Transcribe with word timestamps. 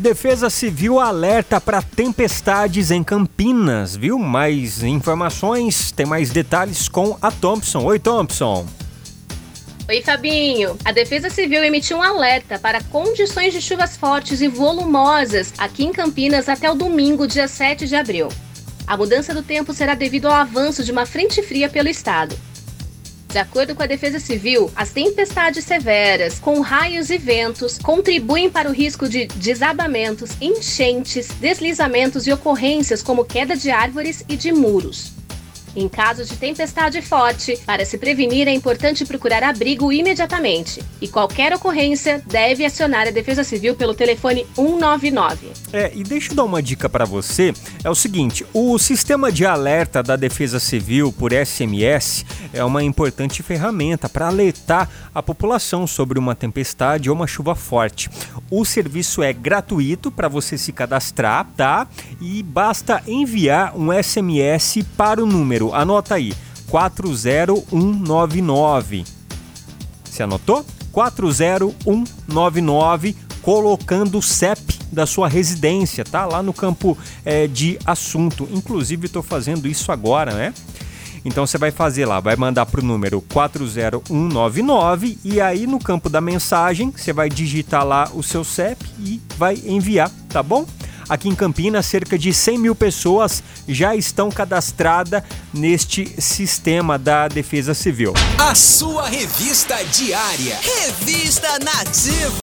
Defesa 0.00 0.48
Civil 0.48 0.98
alerta 0.98 1.60
para 1.60 1.82
tempestades 1.82 2.90
em 2.90 3.04
Campinas, 3.04 3.94
viu? 3.94 4.18
Mais 4.18 4.82
informações, 4.82 5.92
tem 5.92 6.06
mais 6.06 6.30
detalhes 6.30 6.88
com 6.88 7.18
a 7.20 7.30
Thompson. 7.30 7.84
Oi, 7.84 7.98
Thompson. 7.98 8.66
Oi, 9.86 10.00
Fabinho. 10.00 10.78
A 10.86 10.90
Defesa 10.90 11.28
Civil 11.28 11.62
emitiu 11.62 11.98
um 11.98 12.02
alerta 12.02 12.58
para 12.58 12.82
condições 12.84 13.52
de 13.52 13.60
chuvas 13.60 13.94
fortes 13.94 14.40
e 14.40 14.48
volumosas 14.48 15.52
aqui 15.58 15.84
em 15.84 15.92
Campinas 15.92 16.48
até 16.48 16.70
o 16.70 16.74
domingo, 16.74 17.26
dia 17.26 17.46
7 17.46 17.86
de 17.86 17.94
abril. 17.94 18.28
A 18.86 18.96
mudança 18.96 19.34
do 19.34 19.42
tempo 19.42 19.74
será 19.74 19.94
devido 19.94 20.28
ao 20.28 20.32
avanço 20.32 20.82
de 20.82 20.92
uma 20.92 21.04
frente 21.04 21.42
fria 21.42 21.68
pelo 21.68 21.90
estado. 21.90 22.34
De 23.30 23.38
acordo 23.38 23.76
com 23.76 23.82
a 23.82 23.86
Defesa 23.86 24.18
Civil, 24.18 24.70
as 24.74 24.90
tempestades 24.90 25.64
severas, 25.64 26.40
com 26.40 26.60
raios 26.60 27.10
e 27.10 27.18
ventos, 27.18 27.78
contribuem 27.78 28.50
para 28.50 28.68
o 28.68 28.72
risco 28.72 29.08
de 29.08 29.26
desabamentos, 29.26 30.32
enchentes, 30.40 31.28
deslizamentos 31.40 32.26
e 32.26 32.32
ocorrências 32.32 33.02
como 33.02 33.24
queda 33.24 33.56
de 33.56 33.70
árvores 33.70 34.24
e 34.28 34.36
de 34.36 34.50
muros. 34.50 35.19
Em 35.74 35.88
caso 35.88 36.24
de 36.24 36.36
tempestade 36.36 37.00
forte, 37.00 37.56
para 37.64 37.84
se 37.84 37.96
prevenir 37.96 38.48
é 38.48 38.52
importante 38.52 39.04
procurar 39.06 39.42
abrigo 39.42 39.92
imediatamente. 39.92 40.82
E 41.00 41.06
qualquer 41.06 41.54
ocorrência 41.54 42.22
deve 42.26 42.64
acionar 42.64 43.06
a 43.06 43.10
Defesa 43.10 43.44
Civil 43.44 43.76
pelo 43.76 43.94
telefone 43.94 44.46
199. 44.54 45.48
É, 45.72 45.92
e 45.94 46.02
deixa 46.02 46.32
eu 46.32 46.36
dar 46.36 46.44
uma 46.44 46.62
dica 46.62 46.88
para 46.88 47.04
você. 47.04 47.54
É 47.84 47.90
o 47.90 47.94
seguinte, 47.94 48.44
o 48.52 48.78
sistema 48.78 49.30
de 49.30 49.46
alerta 49.46 50.02
da 50.02 50.16
Defesa 50.16 50.58
Civil 50.58 51.12
por 51.12 51.32
SMS 51.32 52.24
é 52.52 52.64
uma 52.64 52.82
importante 52.82 53.42
ferramenta 53.42 54.08
para 54.08 54.26
alertar 54.26 54.88
a 55.14 55.22
população 55.22 55.86
sobre 55.86 56.18
uma 56.18 56.34
tempestade 56.34 57.08
ou 57.08 57.14
uma 57.14 57.26
chuva 57.26 57.54
forte. 57.54 58.10
O 58.50 58.64
serviço 58.64 59.22
é 59.22 59.32
gratuito 59.32 60.10
para 60.10 60.28
você 60.28 60.58
se 60.58 60.72
cadastrar, 60.72 61.46
tá? 61.56 61.86
E 62.20 62.42
basta 62.42 63.02
enviar 63.06 63.76
um 63.76 63.90
SMS 63.92 64.84
para 64.96 65.22
o 65.22 65.26
número 65.26 65.59
número, 65.60 65.74
anota 65.74 66.14
aí, 66.14 66.32
40199. 66.68 69.04
Você 70.04 70.22
anotou? 70.22 70.64
40199, 70.92 73.16
colocando 73.42 74.18
o 74.18 74.22
CEP 74.22 74.80
da 74.90 75.06
sua 75.06 75.28
residência, 75.28 76.04
tá? 76.04 76.26
Lá 76.26 76.42
no 76.42 76.52
campo 76.52 76.98
é, 77.24 77.46
de 77.46 77.78
assunto. 77.84 78.48
Inclusive, 78.50 79.06
estou 79.06 79.22
fazendo 79.22 79.68
isso 79.68 79.92
agora, 79.92 80.32
né? 80.32 80.52
Então 81.24 81.46
você 81.46 81.56
vai 81.58 81.70
fazer 81.70 82.06
lá, 82.06 82.18
vai 82.18 82.34
mandar 82.34 82.64
para 82.64 82.80
o 82.80 82.84
número 82.84 83.20
40199 83.20 85.18
e 85.22 85.38
aí 85.38 85.66
no 85.66 85.78
campo 85.78 86.08
da 86.08 86.18
mensagem 86.18 86.90
você 86.90 87.12
vai 87.12 87.28
digitar 87.28 87.84
lá 87.84 88.08
o 88.14 88.22
seu 88.22 88.42
CEP 88.42 88.86
e 88.98 89.20
vai 89.36 89.60
enviar, 89.66 90.10
tá 90.30 90.42
bom? 90.42 90.64
Aqui 91.10 91.28
em 91.28 91.34
Campinas, 91.34 91.86
cerca 91.86 92.16
de 92.16 92.32
100 92.32 92.58
mil 92.58 92.72
pessoas 92.72 93.42
já 93.66 93.96
estão 93.96 94.30
cadastradas 94.30 95.24
neste 95.52 96.14
sistema 96.22 96.96
da 96.96 97.26
Defesa 97.26 97.74
Civil. 97.74 98.14
A 98.38 98.54
sua 98.54 99.08
revista 99.08 99.74
diária. 99.86 100.56
Revista 100.62 101.58
Nativa. 101.58 102.30